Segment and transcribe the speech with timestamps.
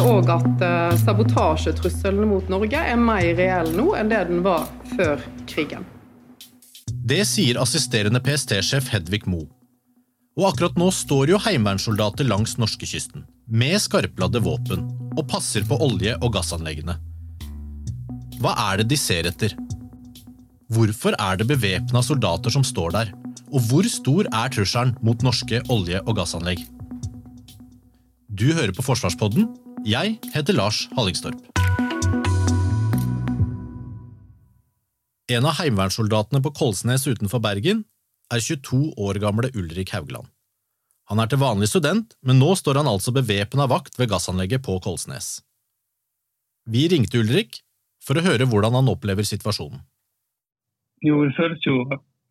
[0.00, 4.68] Og òg at uh, sabotasjetrusselen mot Norge er mer reell nå enn det den var
[4.96, 5.86] før krigen.
[6.90, 9.44] Det sier assisterende PST-sjef Hedvig Mo.
[10.38, 14.86] Og akkurat nå står jo heimevernssoldater langs norskekysten med skarpladde våpen
[15.18, 16.94] og passer på olje- og gassanleggene.
[18.40, 19.56] Hva er det de ser etter?
[20.70, 23.10] Hvorfor er det bevæpna soldater som står der?
[23.50, 26.62] Og hvor stor er trusselen mot norske olje- og gassanlegg?
[28.30, 29.48] Du hører på Forsvarspodden.
[29.88, 31.38] Jeg heter Lars Hallingstorp.
[35.30, 37.86] En av heimevernssoldatene på Kolsnes utenfor Bergen
[38.28, 40.28] er 22 år gamle Ulrik Haugland.
[41.08, 44.76] Han er til vanlig student, men nå står han altså bevæpna vakt ved gassanlegget på
[44.84, 45.40] Kolsnes.
[46.68, 47.62] Vi ringte Ulrik
[48.04, 49.80] for å høre hvordan han opplever situasjonen.
[51.00, 51.86] Jo, det føles jo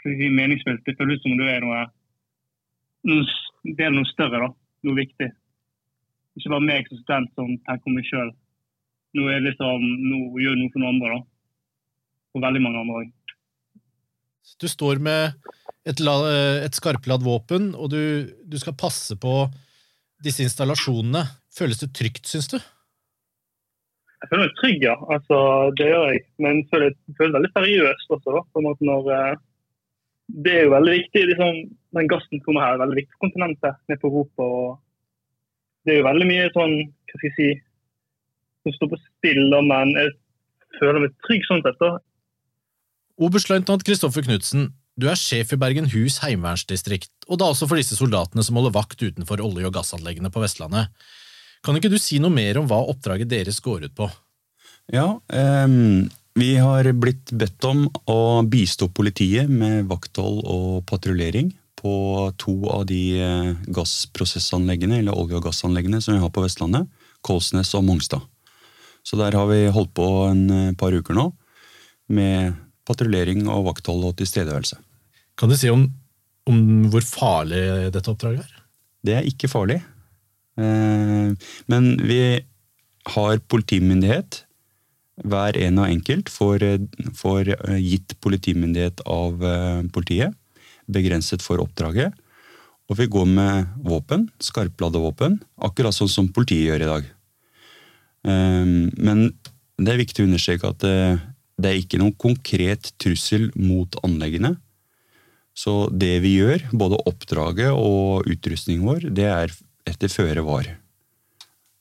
[0.06, 0.86] meningsfylt.
[0.86, 1.86] Det føles som det er noe,
[3.10, 3.26] noe
[3.66, 4.56] Det er noe større, da.
[4.86, 5.34] Noe viktig
[6.40, 8.32] ikke bare meg som student som tenker om meg sjøl.
[9.18, 11.22] Nå, er liksom, nå gjør jeg noe for noen andre, da.
[12.30, 13.16] For veldig mange andre òg.
[14.60, 15.38] Du står med
[15.88, 18.02] et, et skarpladd våpen, og du,
[18.46, 19.44] du, skal passe på
[20.24, 21.24] disse installasjonene.
[21.56, 22.58] Føles det trygt, syns du?
[24.20, 24.96] Jeg føler meg trygg, ja.
[25.16, 25.38] Altså,
[25.80, 26.26] det gjør jeg.
[26.44, 28.36] Men jeg føler, jeg føler veldig seriøst også.
[28.36, 29.40] da, på en måte når eh,
[30.46, 31.24] Det er jo veldig viktig.
[31.32, 31.62] liksom,
[31.98, 34.44] Den gassen kommer her, er veldig viktig for kontinentet ned på Europa.
[34.44, 34.70] og
[35.90, 36.76] det er jo veldig mye sånn,
[37.10, 37.50] hva skal jeg si,
[38.66, 40.12] som står på spill, men jeg
[40.78, 41.80] føler meg trygg sånn sett.
[41.82, 41.98] da.
[43.20, 47.98] Oberstløytnant Kristoffer Knutsen, du er sjef i Bergen Hus heimevernsdistrikt, og da også for disse
[47.98, 50.94] soldatene som holder vakt utenfor olje- og gassanleggene på Vestlandet.
[51.66, 54.08] Kan ikke du si noe mer om hva oppdraget deres går ut på?
[54.94, 55.68] Ja, eh,
[56.40, 61.94] vi har blitt bedt om å bistå politiet med vakthold og patruljering på
[62.40, 66.90] to av de eh, gassprosessanleggene, eller olje- og gassanleggene som vi har på Vestlandet.
[67.26, 68.26] Kolsnes og Mongstad.
[69.04, 71.30] Så der har vi holdt på en eh, par uker nå
[72.10, 72.58] med
[72.90, 74.80] patruljering og vakthold og tilstedeværelse.
[75.40, 75.86] Kan du si om,
[76.50, 76.60] om
[76.92, 77.62] hvor farlig
[77.94, 78.60] dette oppdraget er?
[79.06, 79.80] Det er ikke farlig.
[80.60, 81.32] Eh,
[81.72, 82.22] men vi
[83.16, 84.44] har politimyndighet.
[85.20, 86.64] Hver en og enkelt får,
[87.20, 87.50] får
[87.84, 89.42] gitt politimyndighet av
[89.92, 90.39] politiet
[90.90, 92.16] begrenset for oppdraget.
[92.90, 97.10] Og vi går med våpen, skarpladde våpen, akkurat sånn som politiet gjør i dag.
[98.28, 99.30] Ehm, men
[99.78, 101.22] det er viktig å understreke at eh,
[101.60, 104.56] det er ikke noen konkret trussel mot anleggene.
[105.54, 109.56] Så det vi gjør, både oppdraget og utrustningen vår, det er
[109.90, 110.70] etter føre var.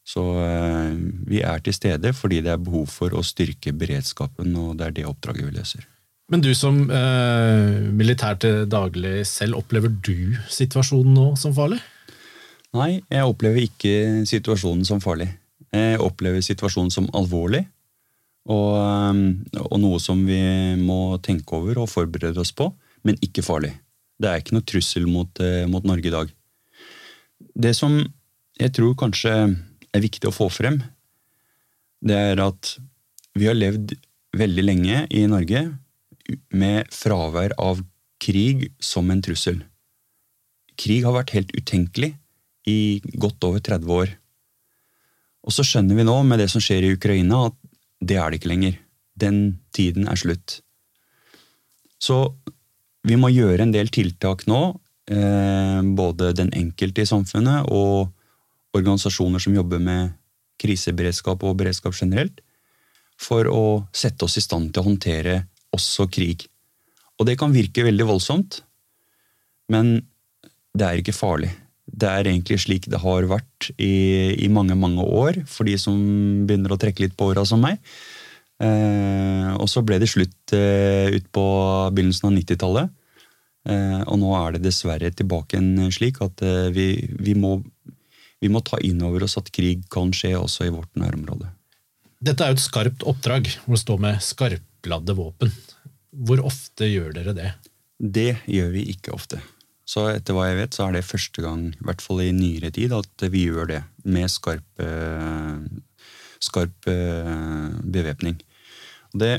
[0.08, 0.96] Så eh,
[1.28, 4.98] vi er til stede fordi det er behov for å styrke beredskapen, og det er
[5.00, 5.88] det oppdraget vi løser.
[6.28, 11.78] Men du som eh, militær til daglig selv, opplever du situasjonen nå som farlig?
[12.77, 15.31] Nei, jeg opplever ikke situasjonen som farlig.
[15.72, 17.62] Jeg opplever situasjonen som alvorlig.
[18.49, 19.22] Og, eh,
[19.62, 20.43] og, noe som vi
[20.77, 22.69] må tenke over og forberede oss på,
[23.09, 23.72] men ikke farlig.
[24.21, 26.37] Det er ikke noe trussel mot, eh, mot Norge i dag.
[27.56, 28.03] Det som
[28.61, 29.33] jeg tror kanskje
[29.94, 30.83] er viktig å få frem,
[32.05, 32.77] det er at
[33.38, 33.97] vi har levd
[34.37, 35.71] veldig lenge i Norge
[36.53, 37.83] med fravær av
[38.22, 39.62] krig som en trussel.
[40.78, 42.12] Krig har vært helt utenkelig
[42.69, 44.12] i godt over 30 år.
[45.49, 47.56] Og så skjønner vi nå, med det som skjer i Ukraina, at
[48.05, 48.77] det er det ikke lenger.
[49.19, 49.38] Den
[49.75, 50.61] tiden er slutt.
[51.99, 52.21] Så
[53.09, 54.61] vi må gjøre en del tiltak nå,
[55.11, 58.12] eh, både den enkelte i samfunnet og
[58.77, 60.12] organisasjoner som jobber med
[60.61, 62.43] kriseberedskap og beredskap generelt,
[63.19, 63.64] for å
[63.94, 65.41] sette oss i stand til å håndtere
[65.78, 66.46] også krig.
[67.19, 68.60] Og det kan virke veldig voldsomt,
[69.72, 69.98] men
[70.76, 71.50] det er ikke farlig.
[71.88, 75.96] Det er egentlig slik det har vært i, i mange, mange år, for de som
[76.46, 77.80] begynner å trekke litt på åra som meg.
[78.58, 81.44] Eh, og så ble det slutt eh, utpå
[81.94, 82.94] begynnelsen av 90-tallet.
[83.69, 86.88] Eh, og nå er det dessverre tilbake igjen slik at eh, vi,
[87.19, 87.58] vi, må,
[88.40, 91.50] vi må ta inn over oss at krig kan skje også i vårt nærområde.
[92.25, 95.52] Dette er jo et skarpt oppdrag, hvor det står med skarp oppladde våpen.
[96.14, 97.52] Hvor ofte gjør dere det?
[97.98, 99.42] Det gjør vi ikke ofte.
[99.88, 102.70] Så etter hva jeg vet, så er det første gang, i hvert fall i nyere
[102.70, 104.82] tid, at vi gjør det med skarp,
[106.44, 108.36] skarp eh, bevæpning.
[109.16, 109.38] Det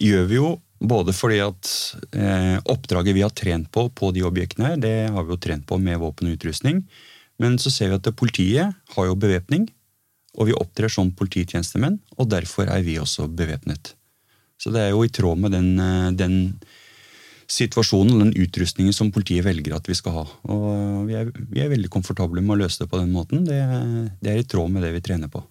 [0.00, 0.50] gjør vi jo
[0.80, 1.70] både fordi at
[2.16, 5.66] eh, oppdraget vi har trent på på de objektene, her, det har vi jo trent
[5.68, 6.84] på med våpen og utrustning.
[7.40, 9.66] Men så ser vi at politiet har jo bevæpning,
[10.36, 13.94] og vi opptrer som polititjenestemenn, og derfor er vi også bevæpnet.
[14.60, 16.36] Så det er jo i tråd med den, eh, den
[17.50, 20.26] situasjonen og den utrustningen som politiet velger at vi skal ha.
[20.52, 23.46] Og vi er, vi er veldig komfortable med å løse det på den måten.
[23.48, 23.58] Det,
[24.22, 25.42] det er i tråd med det vi trener på.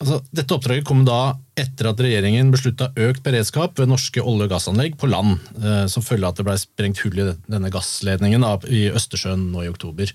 [0.00, 4.54] Altså, dette oppdraget kom da etter at regjeringen beslutta økt beredskap ved norske olje- og
[4.54, 8.46] gassanlegg på land, eh, som følge av at det ble sprengt hull i denne gassledningen
[8.72, 10.14] i Østersjøen nå i oktober.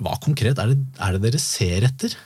[0.00, 2.16] Hva konkret er det, er det dere ser etter?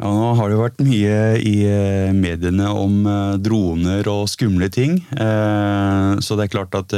[0.00, 4.70] Ja, Nå har det jo vært mye i eh, mediene om eh, droner og skumle
[4.72, 4.96] ting.
[5.12, 6.94] Eh, så det er klart at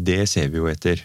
[0.00, 1.04] det ser vi jo etter.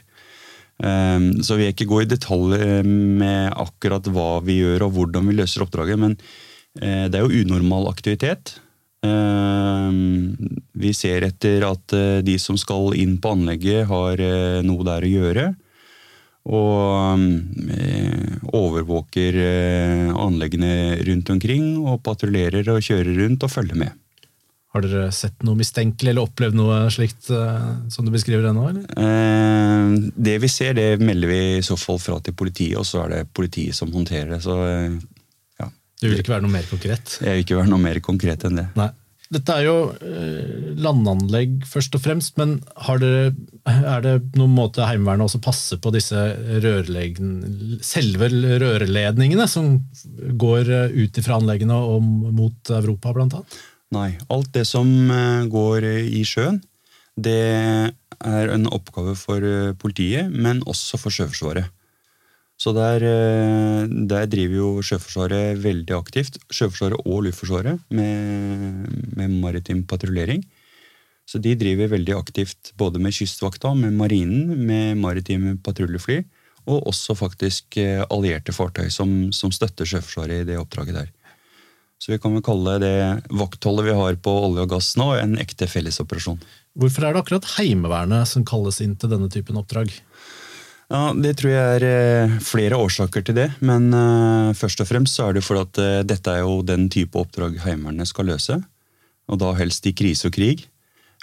[0.83, 5.35] Så vi vil ikke gå i detalj med akkurat hva vi gjør og hvordan vi
[5.37, 6.15] løser oppdraget, men
[6.75, 8.55] det er jo unormal aktivitet.
[10.83, 11.95] Vi ser etter at
[12.25, 14.25] de som skal inn på anlegget, har
[14.65, 15.45] noe der å gjøre.
[16.43, 17.19] Og
[17.71, 20.73] eh, overvåker eh, anleggene
[21.07, 23.93] rundt omkring og patruljerer og kjører rundt og følger med.
[24.73, 28.65] Har dere sett noe mistenkelig eller opplevd noe slikt eh, som du beskriver ennå?
[28.75, 28.83] nå?
[28.97, 33.05] Eh, det vi ser, det melder vi i så fall fra til politiet, og så
[33.05, 34.41] er det politiet som håndterer det.
[34.43, 34.57] Så
[35.61, 35.69] ja,
[36.01, 37.19] Det vil ikke være noe mer konkret?
[37.21, 38.67] jeg vil ikke være noe mer konkret enn det.
[38.81, 38.89] Nei.
[39.33, 42.57] Dette er jo eh, landanlegg først og fremst, men
[43.01, 43.33] dere,
[43.65, 46.17] er det noen måte Heimevernet også passer på disse
[46.63, 49.77] rørleggen- selve rørledningene som
[50.39, 53.61] går eh, ut fra anleggene og mot Europa, blant annet?
[53.93, 56.61] Nei, alt det som eh, går i sjøen,
[57.13, 57.39] det
[58.23, 59.43] er en oppgave for
[59.77, 61.69] politiet, men også for Sjøforsvaret.
[62.63, 68.85] Så der, eh, der driver jo Sjøforsvaret veldig aktivt, Sjøforsvaret og Luftforsvaret, med,
[69.17, 70.45] med maritim patruljering.
[71.27, 76.21] Så de driver veldig aktivt både med Kystvakta, med Marinen, med maritime patruljefly,
[76.63, 81.11] og også faktisk eh, allierte fartøy som, som støtter Sjøforsvaret i det oppdraget der.
[81.99, 82.95] Så vi kan vel kalle det
[83.31, 86.39] vaktholdet vi har på olje og gass nå, en ekte fellesoperasjon.
[86.79, 89.91] Hvorfor er det akkurat Heimevernet som kalles inn til denne typen oppdrag?
[90.91, 95.17] Ja, Det tror jeg er eh, flere årsaker til det, men eh, først og fremst
[95.17, 98.59] så er det fordi at eh, dette er jo den type oppdrag Heimevernet skal løse.
[99.31, 100.65] Og da helst i krise og krig.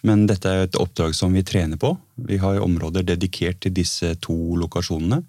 [0.03, 1.93] Men dette er et oppdrag som vi trener på.
[2.25, 5.21] Vi har områder dedikert til disse to lokasjonene.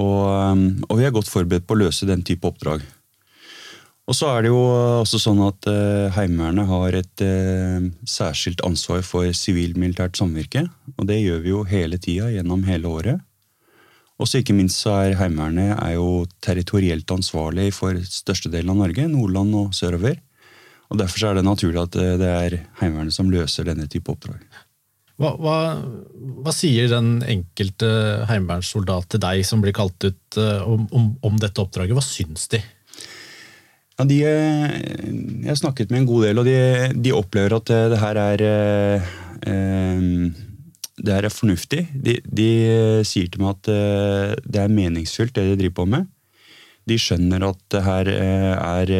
[0.00, 0.24] Og,
[0.88, 2.82] og vi er godt forberedt på å løse den type oppdrag.
[4.10, 4.58] Og så er det jo
[5.04, 10.64] også sånn at eh, Heimevernet har et eh, særskilt ansvar for sivil-militært samvirke.
[10.96, 13.20] Og det gjør vi jo hele tida gjennom hele året.
[14.18, 19.06] Og så ikke minst så er Heimevernet er jo territorielt ansvarlig for størstedelen av Norge,
[19.12, 20.18] Nordland og sørover.
[20.90, 24.42] Og Derfor er det naturlig at eh, det er Heimevernet som løser denne type oppdrag.
[25.20, 25.56] Hva, hva,
[26.42, 27.86] hva sier den enkelte
[28.26, 31.92] heimevernssoldat til deg som blir kalt ut om, om, om dette oppdraget?
[31.92, 32.62] Hva syns de?
[34.00, 34.70] Ja, de, eh,
[35.44, 36.60] jeg har snakket med en god del, og de,
[37.04, 39.10] de opplever at eh, det her er eh,
[39.52, 40.06] eh,
[41.00, 41.82] det her er fornuftig.
[41.92, 42.46] De, de
[43.08, 43.68] sier til meg at
[44.44, 46.08] det er meningsfylt, det de driver på med.
[46.88, 48.92] De skjønner at det her er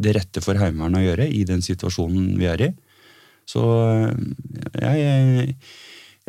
[0.00, 2.70] det rette for Heimevernet å gjøre i den situasjonen vi er i.
[3.44, 3.60] Så
[4.80, 5.58] jeg, jeg,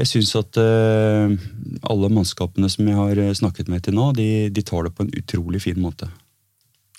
[0.01, 4.89] jeg syns at alle mannskapene som jeg har snakket med til nå, de, de tar
[4.89, 6.12] det på en utrolig fin måte.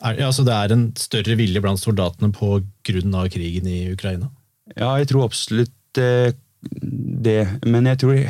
[0.06, 4.30] Er, ja, altså det er en større vilje blant soldatene av krigen i Ukraina?
[4.76, 6.34] Ja, jeg tror absolutt eh,
[6.70, 7.40] det.
[7.66, 8.20] Men jeg tror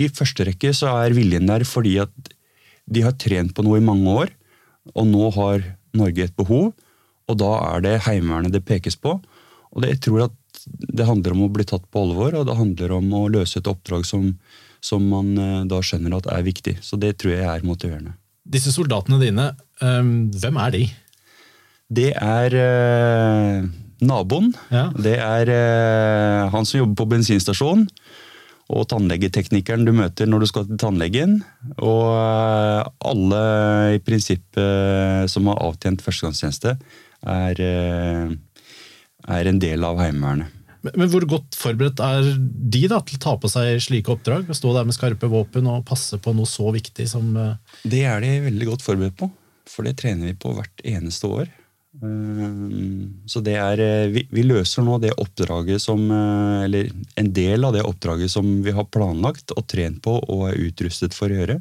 [0.00, 2.32] i første rekke så er viljen der fordi at
[2.92, 4.32] de har trent på noe i mange år,
[4.96, 5.62] og nå har
[5.94, 6.72] Norge et behov,
[7.30, 9.14] og da er det Heimevernet det pekes på.
[9.72, 12.58] Og det, jeg tror at det handler om å bli tatt på alvor, og det
[12.58, 14.32] handler om å løse et oppdrag som,
[14.84, 16.78] som man eh, da skjønner at er viktig.
[16.84, 18.16] Så det tror jeg er motiverende.
[18.42, 20.82] Disse soldatene dine, hvem er de?
[21.92, 23.64] Det er eh,
[24.06, 24.52] naboen.
[24.72, 24.88] Ja.
[24.96, 27.86] Det er eh, han som jobber på bensinstasjon.
[28.72, 31.40] Og tannlegeteknikeren du møter når du skal til tannlegen.
[31.82, 32.80] Og eh,
[33.10, 33.42] alle
[33.98, 36.76] i prinsippet som har avtjent førstegangstjeneste,
[37.32, 37.60] er,
[39.30, 40.61] er en del av Heimevernet.
[40.82, 44.50] Men, men hvor godt forberedt er de da, til å ta på seg slike oppdrag?
[44.50, 47.54] Å stå der med skarpe våpen og passe på noe så viktig som uh...
[47.86, 49.30] Det er de veldig godt forberedt på,
[49.70, 51.50] for det trener vi på hvert eneste år.
[52.00, 56.88] Um, Så det er, eh, vi, vi løser nå det oppdraget som eh, Eller
[57.20, 61.12] en del av det oppdraget som vi har planlagt og trent på og er utrustet
[61.12, 61.58] for å gjøre.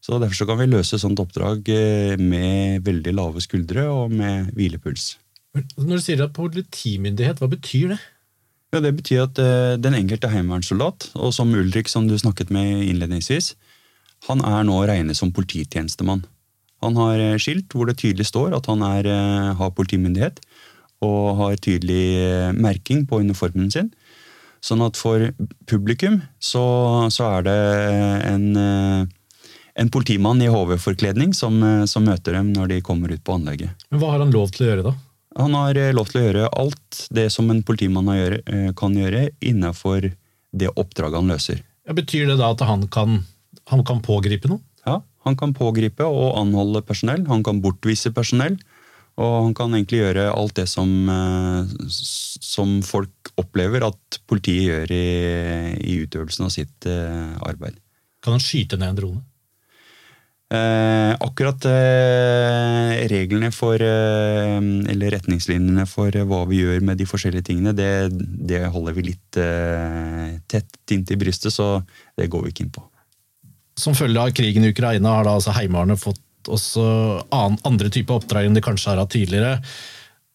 [0.00, 4.54] Så Derfor så kan vi løse sånt oppdrag eh, med veldig lave skuldre og med
[4.56, 5.12] hvilepuls.
[5.58, 8.00] Når du sier at politimyndighet, hva betyr det?
[8.70, 12.84] Ja, Det betyr at uh, den enkelte heimevernssoldat, og som Ulrik som du snakket med
[12.86, 13.56] innledningsvis,
[14.28, 16.22] han er nå å regne som polititjenestemann.
[16.84, 20.38] Han har eh, skilt hvor det tydelig står at han er, eh, har politimyndighet,
[21.04, 23.88] og har tydelig merking på uniformen sin.
[24.64, 25.24] Sånn at for
[25.68, 26.64] publikum så,
[27.08, 27.58] så er det
[28.28, 28.46] en,
[29.72, 31.56] en politimann i HV-forkledning som,
[31.88, 33.88] som møter dem når de kommer ut på anlegget.
[33.88, 34.94] Men Hva har han lov til å gjøre, da?
[35.38, 38.96] Han har eh, lov til å gjøre alt det som en politimann gjøre, eh, kan
[38.96, 40.10] gjøre innenfor
[40.50, 41.62] det oppdraget han løser.
[41.86, 43.22] Ja, betyr det da at han kan,
[43.70, 44.64] han kan pågripe noen?
[44.86, 48.56] Ja, Han kan pågripe og anholde personell, han kan bortvise personell.
[49.20, 54.94] Og han kan egentlig gjøre alt det som, eh, som folk opplever at politiet gjør
[54.96, 57.76] i, i utøvelsen av sitt arbeid.
[58.24, 59.20] Kan han skyte ned en drone?
[60.50, 64.56] Eh, akkurat eh, reglene for eh,
[64.90, 69.04] Eller retningslinjene for eh, hva vi gjør med de forskjellige tingene, det, det holder vi
[69.12, 71.76] litt eh, tett inntil brystet, så
[72.18, 72.82] det går vi ikke inn på.
[73.78, 76.82] Som følge av krigen i Ukraina har da altså Heimevernet fått også
[77.30, 79.60] an, andre typer oppdrag enn de kanskje har hatt tidligere.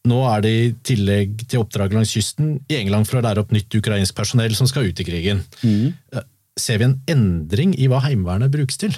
[0.07, 3.51] Nå er det i tillegg til oppdrag langs kysten i England for å lære opp
[3.51, 5.43] nytt ukrainsk personell som skal ut i krigen.
[5.59, 6.23] Mm.
[6.55, 8.95] Ser vi en endring i hva Heimevernet brukes til?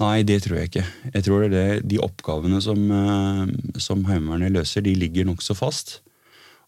[0.00, 0.84] Nei, det tror jeg ikke.
[1.12, 6.00] Jeg tror det er De oppgavene som, eh, som Heimevernet løser, de ligger nokså fast.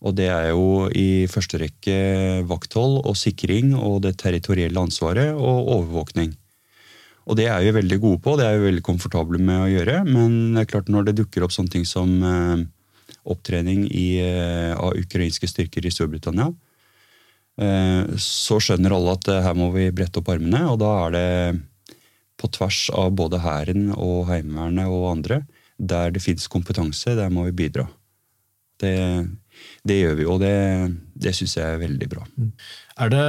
[0.03, 5.71] Og det er jo i første rekke vakthold og sikring og det territorielle ansvaret og
[5.79, 6.35] overvåkning.
[7.31, 10.03] Og det er vi veldig gode på, det er vi veldig komfortable med å gjøre.
[10.05, 12.67] Men det er klart når det dukker opp sånne ting som eh,
[13.25, 16.53] opptrening i, eh, av ukrainske styrker i Storbritannia,
[18.17, 21.27] så skjønner alle at her må vi brette opp armene, og da er det
[22.41, 25.43] på tvers av både Hæren og Heimevernet og andre.
[25.79, 27.89] Der det fins kompetanse, der må vi bidra.
[28.83, 28.95] Det,
[29.87, 30.55] det gjør vi, og det,
[31.15, 32.25] det syns jeg er veldig bra.
[33.03, 33.27] Er det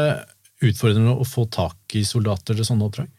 [0.63, 3.11] utfordrende å få tak i soldater til sånne oppdrag?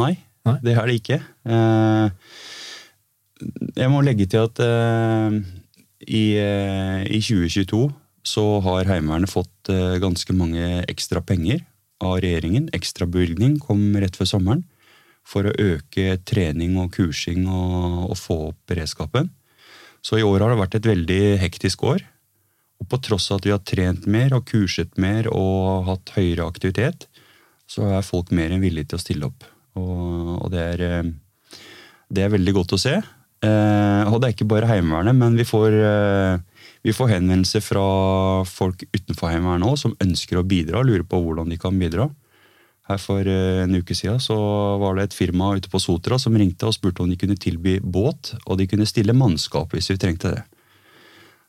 [0.00, 0.14] Nei,
[0.48, 0.56] Nei?
[0.64, 1.20] det er det ikke.
[1.44, 2.06] Eh,
[3.78, 5.40] jeg må legge til at eh,
[6.06, 7.86] i, eh, i 2022
[8.30, 11.62] så har Heimevernet fått eh, ganske mange ekstra penger
[12.04, 12.68] av regjeringen.
[12.76, 14.66] Ekstra bevilgning kom rett før sommeren
[15.26, 19.30] for å øke trening og kursing og, og få opp beredskapen.
[20.02, 22.02] Så i år har det vært et veldig hektisk år.
[22.80, 26.48] Og på tross av at vi har trent mer og kurset mer og hatt høyere
[26.48, 27.06] aktivitet,
[27.70, 29.44] så er folk mer enn villige til å stille opp.
[29.78, 31.58] Og, og det, er, eh,
[32.10, 32.96] det er veldig godt å se.
[32.96, 37.84] Eh, og det er ikke bare Heimevernet, men vi får, eh, vi får henvendelser fra
[38.48, 42.08] folk utenfor Heimevernet òg som ønsker å bidra og lurer på hvordan de kan bidra.
[42.90, 44.36] Her For eh, en uke siden så
[44.82, 47.78] var det et firma ute på Sotra som ringte og spurte om de kunne tilby
[47.82, 50.42] båt, og de kunne stille mannskap hvis vi trengte det.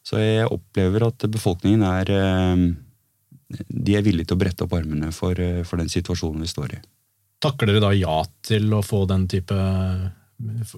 [0.05, 2.63] Så jeg opplever at befolkningen er eh,
[3.67, 6.77] De er villige til å brette opp armene for, eh, for den situasjonen vi står
[6.77, 6.81] i.
[7.41, 9.57] Takker dere da ja til å få den type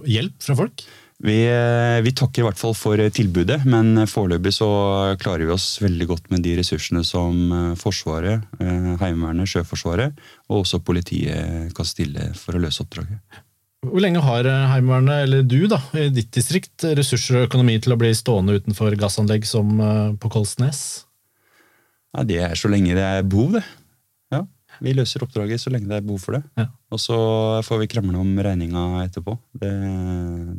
[0.08, 0.84] hjelp fra folk?
[1.24, 4.68] Vi, eh, vi takker i hvert fall for eh, tilbudet, men foreløpig så
[5.22, 10.66] klarer vi oss veldig godt med de ressursene som eh, Forsvaret, eh, Heimevernet, Sjøforsvaret og
[10.66, 13.24] også politiet kan stille for å løse oppdraget.
[13.84, 17.96] Hvor lenge har eh, Heimevernet, eller du da, i ditt distrikt, ressurser og økonomi til
[17.96, 20.84] å bli stående utenfor gassanlegg som eh, på Kolsnes?
[22.14, 23.64] Ja, det er så lenge det er behov, det.
[24.82, 26.44] Vi løser oppdraget så lenge det er behov for det.
[26.60, 26.68] Ja.
[26.94, 27.18] Og så
[27.66, 29.36] får vi krangle om regninga etterpå.
[29.60, 29.74] Det,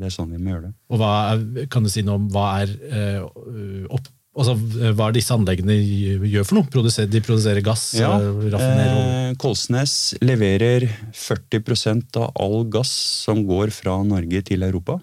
[0.00, 0.75] det er sånn vi må gjøre det.
[0.92, 4.56] Og hva er, kan du si noe om hva er, øh, opp, altså,
[4.94, 6.71] hva er disse anleggene gjør for noe?
[6.73, 7.87] Produserer, de produserer gass?
[7.99, 12.92] Ja, eh, raffinerer eh, Kolsnes leverer 40% av all gass
[13.25, 14.99] som går fra Norge til Europa.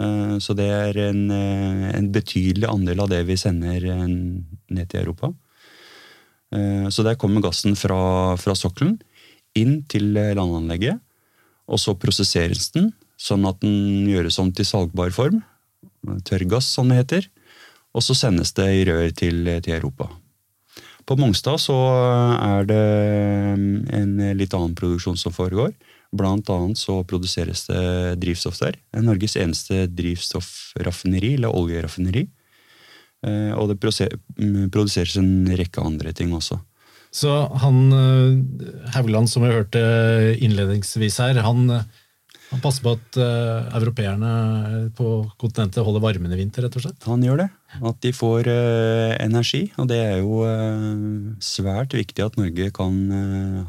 [0.00, 5.34] Eh, så det er en, en betydelig andel av det vi sender ned til Europa.
[6.54, 8.98] Eh, Så der kommer gassen fra, fra sokkelen
[9.54, 11.00] inn til eh, landanlegget.
[11.70, 12.90] Og så prosesseres den,
[13.20, 15.42] sånn at den gjøres om til salgbar form.
[16.26, 17.28] Tørrgass, som det heter.
[17.94, 20.08] Og så sendes det i rør til, til Europa.
[21.06, 21.76] På Mongstad så
[22.38, 22.82] er det
[23.98, 25.72] en litt annen produksjon som foregår.
[26.14, 28.78] Blant annet så produseres det drivstoff der.
[28.78, 32.26] Det er Norges eneste drivstoffraffineri, eller oljeraffineri.
[33.26, 36.60] Eh, Og det mm, produseres en rekke andre ting også.
[37.12, 39.80] Så han eh, Haugland, som vi hørte
[40.40, 41.88] innledningsvis her, han, eh,
[42.50, 43.18] han passer på at
[43.78, 47.04] europeerne på kontinentet holder varmen i vinter, rett og slett?
[47.06, 47.48] Han gjør det.
[47.86, 48.48] At de får
[49.22, 49.60] energi.
[49.78, 50.40] Og det er jo
[51.38, 52.96] svært viktig at Norge kan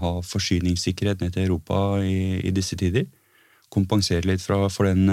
[0.02, 3.06] ha forsyningssikkerhet ned til Europa i, i disse tider.
[3.70, 5.06] kompensere litt fra, for den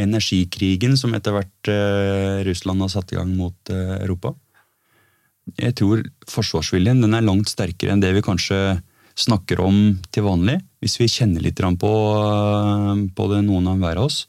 [0.00, 4.34] energikrigen som etter hvert eh, Russland har satt i gang mot eh, Europa.
[5.58, 8.80] Jeg tror forsvarsviljen den er langt sterkere enn det vi kanskje
[9.20, 9.78] snakker om
[10.14, 10.58] til vanlig.
[10.80, 14.26] Hvis vi kjenner litt på, eh, på det, noen av hver av oss,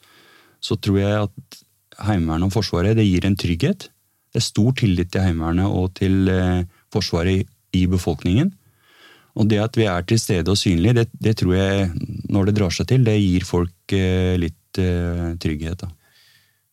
[0.61, 1.61] så tror jeg at
[2.01, 3.89] Heimevernet og Forsvaret det gir en trygghet.
[4.31, 7.45] Det er stor tillit til Heimevernet og til eh, Forsvaret i,
[7.83, 8.51] i befolkningen.
[9.39, 11.91] Og det at vi er til stede og synlige, det, det tror jeg,
[12.29, 14.35] når det drar seg til, det gir folk eh,
[14.71, 15.79] litt uh, trygghet.
[15.79, 15.89] Da.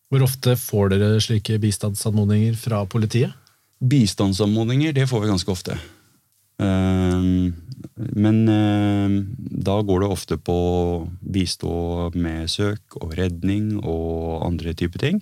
[0.09, 3.33] Hvor ofte får dere slike bistandsanmodninger fra politiet?
[3.81, 5.79] Bistandsanmodninger, det får vi ganske ofte.
[6.61, 7.53] Uh,
[7.95, 14.75] men uh, da går det ofte på å bistå med søk og redning og andre
[14.75, 15.21] typer ting.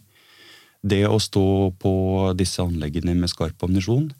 [0.82, 4.12] Det å stå på disse anleggene med skarp ammunisjon,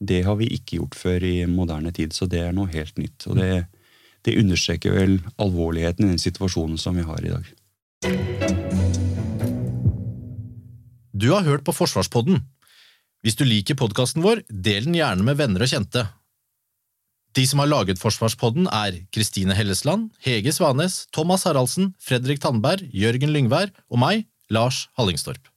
[0.00, 3.26] det har vi ikke gjort før i moderne tid, så det er noe helt nytt.
[3.28, 3.66] Og det,
[4.24, 7.44] det understreker vel alvorligheten i den situasjonen som vi har i dag.
[11.14, 12.42] Du har hørt på Forsvarspodden.
[13.24, 16.02] Hvis du liker podkasten vår, del den gjerne med venner og kjente.
[17.32, 23.32] De som har laget Forsvarspodden er Kristine Hellesland, Hege Svanes, Thomas Haraldsen, Fredrik Tandberg, Jørgen
[23.32, 25.53] Lyngvær og meg, Lars Hallingstorp.